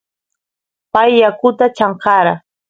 pay 0.93 1.11
yakuta 1.21 1.65
chamkara 1.77 2.33